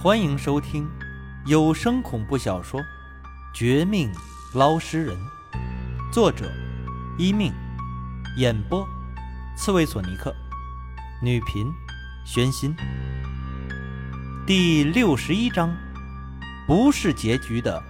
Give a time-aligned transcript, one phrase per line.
[0.00, 0.88] 欢迎收听
[1.44, 2.80] 有声恐怖小说
[3.52, 4.08] 《绝命
[4.54, 5.16] 捞尸人》，
[6.12, 6.52] 作者：
[7.18, 7.52] 一命，
[8.36, 8.86] 演播：
[9.56, 10.32] 刺猬索尼克，
[11.20, 11.66] 女频：
[12.24, 12.76] 玄心。
[14.46, 15.76] 第六十一章，
[16.64, 17.82] 不是结局的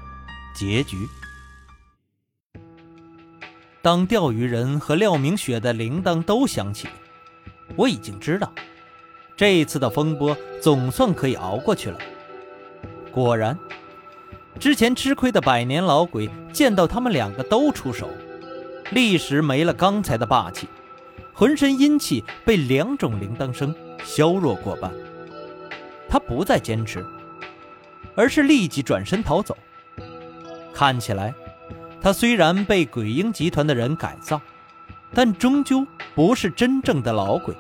[0.55, 1.07] 结局。
[3.83, 6.89] 当钓鱼人和廖明雪的铃铛都响起，
[7.77, 8.51] 我已经知道。
[9.39, 11.99] 这一次的风波总算可以熬过去了。
[13.13, 13.57] 果然，
[14.59, 18.11] 之前吃亏的百年老鬼见到他们两个都出手，
[18.91, 20.67] 立时没了刚才的霸气，
[21.33, 23.73] 浑身阴气被两种铃铛声
[24.05, 24.93] 削弱过半。
[26.09, 27.07] 他不再坚持，
[28.17, 29.57] 而是立即转身逃走。
[30.75, 31.33] 看起来，
[32.01, 34.41] 他虽然被鬼婴集团的人改造，
[35.15, 37.55] 但终究不是真正的老鬼。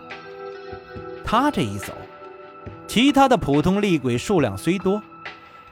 [1.30, 1.92] 他这一走，
[2.86, 5.02] 其他的普通厉鬼数量虽多，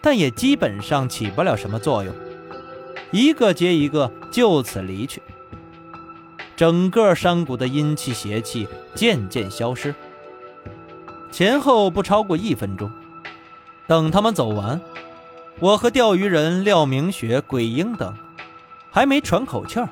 [0.03, 2.15] 但也基本上起不了什么作用，
[3.11, 5.23] 一个接一个就此离去。
[6.57, 9.95] 整个山谷的阴气邪气渐渐消失，
[11.33, 12.91] 前后不超过一分钟。
[13.87, 14.79] 等他们走完，
[15.59, 18.13] 我和钓鱼人廖明雪、鬼婴等
[18.91, 19.89] 还没喘口气儿，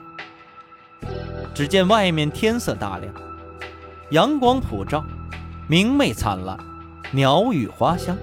[1.54, 3.14] 只见外面天色大亮，
[4.10, 5.02] 阳光普照。
[5.66, 6.58] 明媚灿烂，
[7.10, 8.14] 鸟语花香，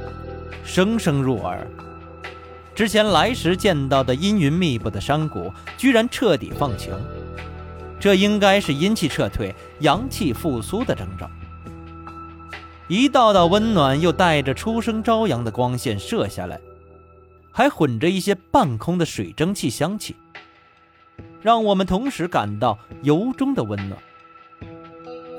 [0.63, 1.67] 声声入耳。
[2.75, 6.93] 之前来时见到的阴云密布的山谷，居然彻底放晴，
[7.99, 11.27] 这应该是阴气撤退、阳气复苏的征兆。
[12.87, 16.61] 一道道温暖又带着初升朝阳的光线射下来，
[17.51, 20.15] 还混着一些半空的水蒸气香气，
[21.41, 23.99] 让我们同时感到由衷的温暖。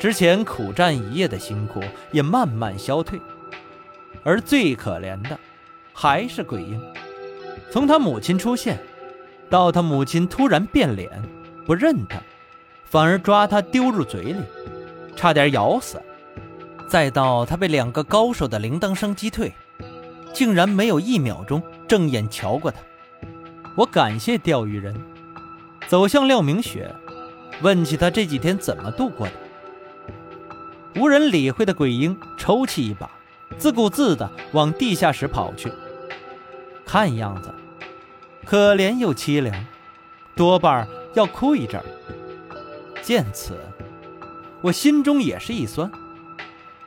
[0.03, 3.21] 之前苦战一夜的辛苦也慢慢消退，
[4.25, 5.39] 而最可怜的
[5.93, 6.83] 还是鬼婴。
[7.71, 8.81] 从他母亲出现，
[9.49, 11.09] 到他母亲突然变脸，
[11.65, 12.19] 不认他，
[12.85, 14.41] 反而抓他丢入嘴里，
[15.15, 15.99] 差点咬死；
[16.89, 19.53] 再到他被两个高手的铃铛声击退，
[20.33, 22.79] 竟然没有一秒钟正眼瞧过他。
[23.77, 25.01] 我感谢钓鱼人，
[25.87, 26.93] 走向廖明雪，
[27.61, 29.33] 问起他这几天怎么度过的。
[30.95, 33.11] 无人理会的鬼婴抽泣一把，
[33.59, 35.73] 自顾自地往地下室跑去。
[36.85, 37.53] 看样子，
[38.45, 39.65] 可怜又凄凉，
[40.37, 41.85] 多半要哭一阵儿。
[43.01, 43.59] 见此，
[44.61, 45.91] 我心中也是一酸，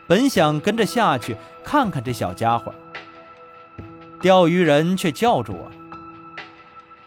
[0.07, 2.73] 本想跟着下去看看这小家伙，
[4.21, 5.71] 钓鱼人却叫住我。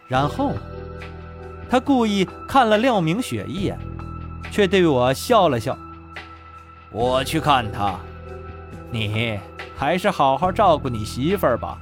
[0.09, 0.55] 然后，
[1.71, 3.79] 他故意看了廖明雪一眼，
[4.51, 5.79] 却对我笑了笑。
[6.91, 8.01] 我去看他，
[8.91, 9.39] 你
[9.77, 11.79] 还是好好照顾你媳妇儿吧。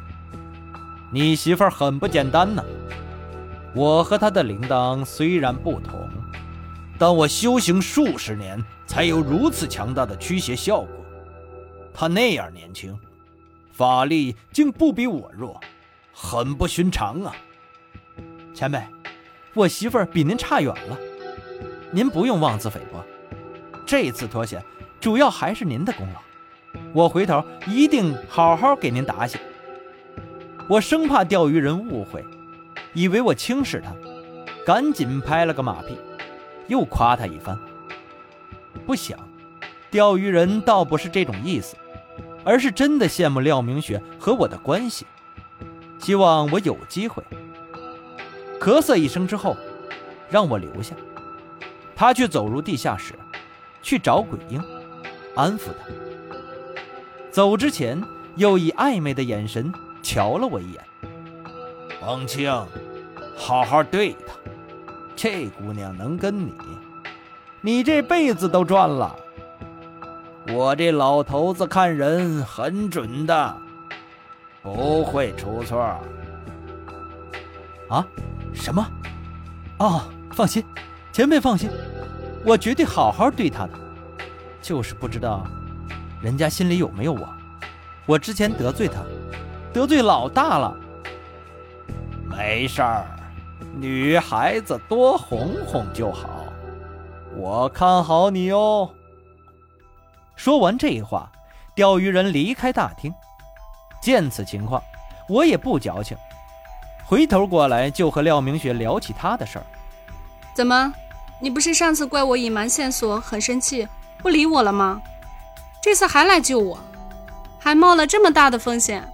[1.13, 2.65] 你媳妇儿很不简单呢。
[3.73, 6.09] 我和她的铃铛虽然不同，
[6.99, 10.89] 但我修行数十年才有如此强大的驱邪效果。
[11.95, 12.99] 她那样年轻，
[13.73, 15.61] 法力竟不比我弱，
[16.13, 17.33] 很不寻常啊。
[18.53, 18.83] 前辈，
[19.55, 20.99] 我媳妇儿比您差远了，
[21.93, 23.05] 您不用妄自菲薄。
[23.87, 24.61] 这次脱险。
[25.07, 26.21] 主要还是您的功劳，
[26.93, 29.39] 我回头一定好好给您答谢。
[30.69, 32.25] 我生怕钓鱼人误会，
[32.93, 33.93] 以为我轻视他，
[34.67, 35.97] 赶紧拍了个马屁，
[36.67, 37.57] 又夸他一番。
[38.85, 39.17] 不想，
[39.93, 41.77] 钓鱼人倒不是这种意思，
[42.43, 45.07] 而是真的羡慕廖明雪和我的关系，
[46.01, 47.23] 希望我有机会。
[48.59, 49.57] 咳嗽一声之后，
[50.29, 50.97] 让我留下，
[51.95, 53.15] 他却走入地下室，
[53.81, 54.61] 去找鬼婴。
[55.37, 55.95] 安抚他。
[57.31, 58.03] 走之前，
[58.35, 60.83] 又以暧昧的眼神瞧了我一眼。
[62.01, 62.51] 王清，
[63.37, 64.35] 好好对她。
[65.15, 66.53] 这姑娘能跟你，
[67.61, 69.15] 你这辈子都赚了。
[70.49, 73.57] 我这老头子看人很准的，
[74.63, 75.81] 不会出错。
[77.89, 78.07] 啊？
[78.55, 78.87] 什么？
[79.79, 80.65] 哦，放心，
[81.13, 81.71] 前辈放心，
[82.45, 83.73] 我绝对好好对她的。
[84.67, 85.47] 就是不知道，
[86.21, 87.29] 人家心里有没有我？
[88.05, 89.01] 我之前得罪他，
[89.73, 90.77] 得罪老大了。
[92.29, 93.07] 没事儿，
[93.77, 96.47] 女孩子多哄哄就好。
[97.37, 98.91] 我看好你哦。
[100.35, 101.31] 说完这话，
[101.77, 103.15] 钓鱼人离开大厅。
[104.03, 104.83] 见此情况，
[105.29, 106.17] 我也不矫情，
[107.05, 109.67] 回头过来就和廖明雪聊起他的事儿。
[110.55, 110.93] 怎么，
[111.41, 113.87] 你不是上次怪我隐瞒线索，很生气？
[114.23, 115.01] 不理我了吗？
[115.83, 116.79] 这次还来救我，
[117.61, 119.07] 还冒了这么大的风险，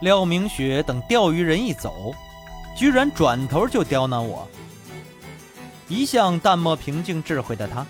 [0.00, 2.12] 廖明雪等钓鱼人一走，
[2.76, 4.48] 居然转头就刁难我。
[5.86, 7.86] 一向淡漠平静智慧的他，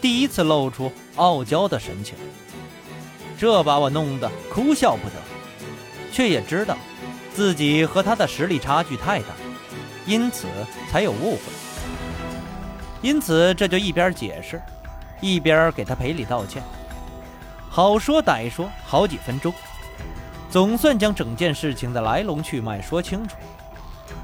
[0.00, 2.14] 第一次露出傲娇的神情，
[3.38, 5.14] 这把我弄得哭笑不得，
[6.12, 6.76] 却也知道
[7.34, 9.28] 自己和他的实力差距太大，
[10.04, 10.48] 因此
[10.90, 11.40] 才有误会。
[13.00, 14.60] 因此这就一边解释，
[15.20, 16.62] 一边给他赔礼道歉。
[17.68, 19.52] 好说歹说好几分钟。
[20.50, 23.36] 总算将整件事情的来龙去脉说清楚，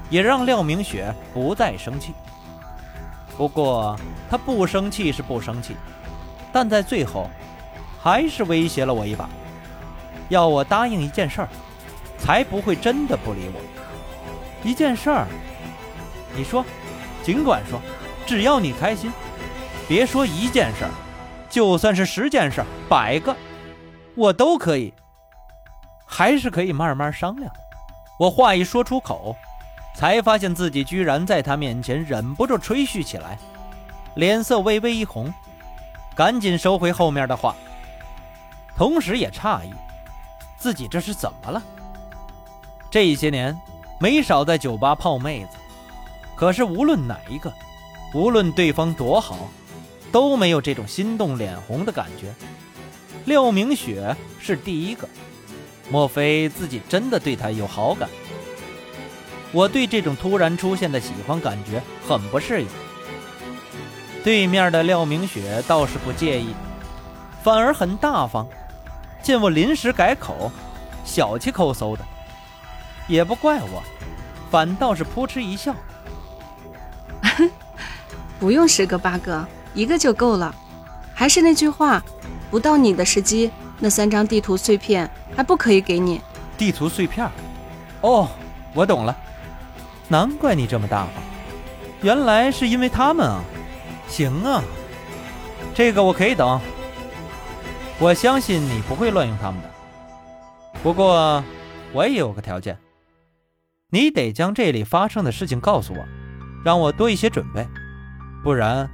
[0.09, 2.13] 也让廖明雪不再生气。
[3.37, 3.95] 不过
[4.27, 5.75] 他不生气是不生气，
[6.51, 7.29] 但在最后，
[8.01, 9.29] 还是威胁了我一把，
[10.29, 11.49] 要我答应一件事儿，
[12.17, 13.61] 才不会真的不理我。
[14.63, 15.27] 一件事儿，
[16.35, 16.65] 你说，
[17.21, 17.79] 尽管说，
[18.25, 19.11] 只要你开心，
[19.87, 20.91] 别说一件事儿，
[21.49, 23.35] 就算是十件事儿、百个，
[24.15, 24.93] 我都可以。
[26.05, 27.51] 还是可以慢慢商量。
[28.17, 29.35] 我话一说出口，
[29.95, 33.37] 才发现自己居然在他面前忍不住吹嘘起来，
[34.15, 35.33] 脸色微微一红，
[36.15, 37.55] 赶紧收回后面的话，
[38.77, 39.73] 同时也诧异，
[40.57, 41.61] 自己这是怎么了？
[42.89, 43.55] 这些年
[43.99, 45.57] 没少在酒吧泡妹子，
[46.35, 47.51] 可是无论哪一个，
[48.13, 49.35] 无论对方多好，
[50.15, 52.33] 都没有这种心动脸红的感觉。
[53.25, 55.05] 廖明雪是第一个。
[55.89, 58.07] 莫非自己真的对他有好感？
[59.51, 62.67] 我对这种突然出现的喜欢感觉很不适应。
[64.23, 66.55] 对面的廖明雪倒是不介意，
[67.43, 68.47] 反而很大方。
[69.21, 70.49] 见我临时改口，
[71.03, 72.05] 小气抠搜的，
[73.09, 73.83] 也不怪我，
[74.49, 75.75] 反倒是扑哧一笑。
[78.39, 79.45] 不用十个八个，
[79.75, 80.55] 一个就够了。
[81.13, 82.03] 还是那句话，
[82.49, 85.07] 不到你的时机，那三张地图碎片。
[85.35, 86.21] 还不可以给你
[86.57, 87.29] 地图碎片？
[87.99, 88.29] 哦，
[88.73, 89.13] 我懂了，
[90.07, 91.11] 难怪你这么大方，
[92.01, 93.43] 原来是因为他们啊！
[94.07, 94.63] 行啊，
[95.73, 96.61] 这个我可以等。
[97.99, 99.69] 我相信你不会乱用他们的。
[100.81, 101.43] 不过，
[101.91, 102.77] 我也有个条件，
[103.89, 106.05] 你得将这里发生的事情告诉我，
[106.63, 107.67] 让我多一些准备，
[108.41, 108.89] 不然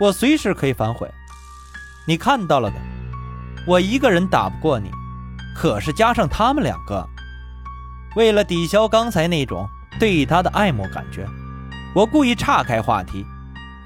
[0.00, 1.10] 我随时可以反悔。
[2.06, 2.76] 你看到了的，
[3.66, 4.90] 我一个人打不过你。
[5.54, 7.08] 可是加上他们两个，
[8.16, 9.68] 为了抵消刚才那种
[10.00, 11.24] 对他的爱慕感觉，
[11.94, 13.24] 我故意岔开话题，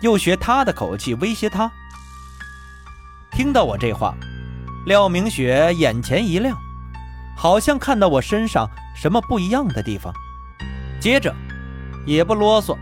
[0.01, 1.71] 又学他的口气威胁他。
[3.31, 4.15] 听到我这话，
[4.87, 6.57] 廖明雪眼前一亮，
[7.37, 10.11] 好像看到我身上什么不一样的地方。
[10.99, 11.33] 接着，
[12.07, 12.77] 也不啰嗦，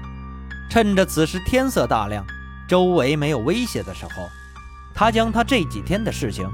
[0.70, 2.24] 趁着此时天色大亮，
[2.68, 4.28] 周围没有威胁的时候，
[4.94, 6.48] 他将他这几天的事情。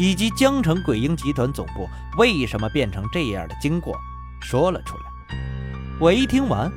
[0.00, 3.98] 以及江城鬼婴集团总部为什么变成这样的经过
[4.40, 5.36] 说了出来。
[5.98, 6.70] 我一听完，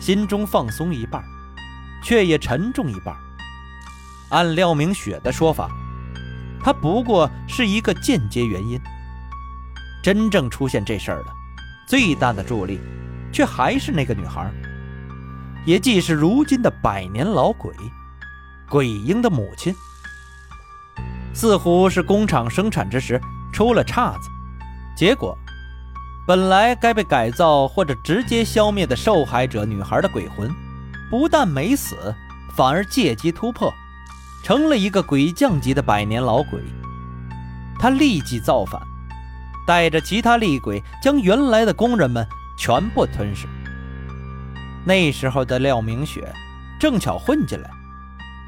[0.00, 1.22] 心中放松一半，
[2.02, 3.14] 却也沉重一半。
[4.30, 5.68] 按廖明雪的说法，
[6.58, 8.80] 他不过是一个间接原因。
[10.02, 11.26] 真正出现这事儿的
[11.86, 12.80] 最大的助力，
[13.30, 14.50] 却还是那个女孩，
[15.66, 17.74] 也即是如今的百年老鬼——
[18.74, 19.72] 鬼婴的母亲。
[21.32, 23.20] 似乎是工厂生产之时
[23.52, 24.28] 出了岔子，
[24.96, 25.38] 结果，
[26.26, 30.50] 本来该被改造或者直接消灭的受害者女孩的鬼魂，
[31.08, 32.12] 不但没死，
[32.56, 33.72] 反而借机突破，
[34.42, 36.60] 成了一个鬼将级的百年老鬼。
[37.78, 38.82] 他立即造反，
[39.64, 42.26] 带着其他厉鬼将原来的工人们
[42.58, 43.46] 全部吞噬。
[44.84, 46.34] 那时候的廖明雪
[46.80, 47.70] 正巧混进来，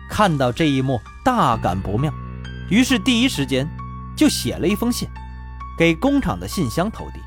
[0.08, 2.12] 看到这一幕，大感不妙。
[2.70, 3.68] 于是第一时间
[4.16, 5.08] 就写了一封信，
[5.78, 7.20] 给工厂的信箱投递。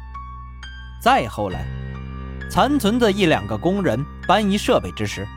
[1.01, 1.65] 再后来，
[2.49, 5.27] 残存的一两个工人搬移设备之时，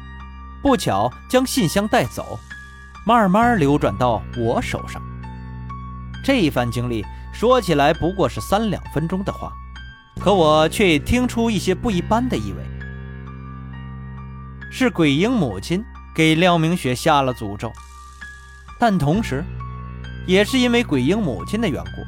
[0.61, 2.39] 不巧将信箱带走，
[3.07, 5.01] 慢慢流转到我手上。
[6.25, 9.53] 这一番经历说起来不过是三两分钟的话，
[10.21, 12.65] 可我却听出一些不一般的意味。
[14.71, 15.85] 是鬼婴母亲
[16.15, 17.73] 给廖明雪下了诅咒，
[18.79, 19.45] 但同时。
[20.25, 22.07] 也是因为鬼婴母亲的缘故，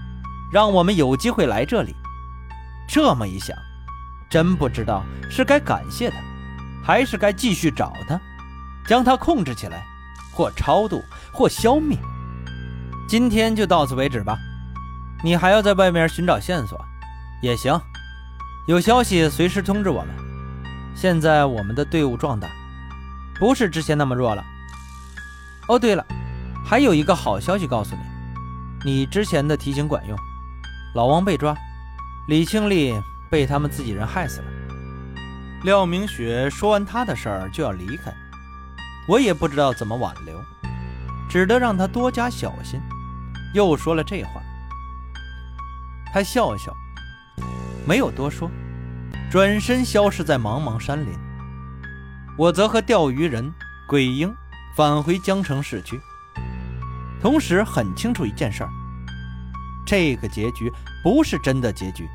[0.53, 1.93] 让我们有机会来这里。
[2.89, 3.57] 这么一想，
[4.31, 6.17] 真不知道是该感谢他，
[6.81, 8.21] 还是该继续找他，
[8.87, 9.85] 将他控制起来，
[10.33, 11.99] 或超度，或消灭。
[13.09, 14.39] 今天就到此为止吧。
[15.25, 16.81] 你还要在外面寻找线索，
[17.43, 17.77] 也行。
[18.69, 20.15] 有消息随时通知我们。
[20.95, 22.49] 现在我们的队伍壮大，
[23.39, 24.45] 不是之前那么弱了。
[25.69, 26.05] 哦，对了。
[26.67, 27.95] 还有一个好消息告诉
[28.85, 30.19] 你，你之前的提醒管用，
[30.95, 31.55] 老王被抓，
[32.27, 32.95] 李清丽
[33.31, 34.47] 被他们自己人害死了。
[35.65, 38.11] 廖明雪说完他的事儿就要离开，
[39.07, 40.43] 我也不知道怎么挽留，
[41.29, 42.81] 只得让他多加小心。
[43.53, 44.43] 又说了这话，
[46.15, 46.75] 他笑笑，
[47.87, 48.51] 没有多说，
[49.31, 51.13] 转身消失在茫茫山林。
[52.37, 53.53] 我则和钓鱼人
[53.87, 54.35] 鬼婴
[54.77, 56.01] 返回江城市区，
[57.21, 58.71] 同时很清楚一件事儿：
[59.87, 60.73] 这个结局
[61.03, 62.09] 不是真的结局，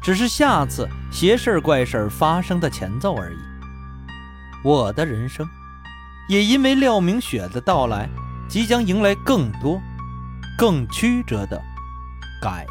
[0.00, 3.38] 只是下次邪事怪事发生的前奏而已。
[4.62, 5.48] 我的人生，
[6.28, 8.08] 也因为廖明雪的到来，
[8.48, 9.80] 即将迎来更多。
[10.56, 11.62] 更曲折的
[12.42, 12.66] 改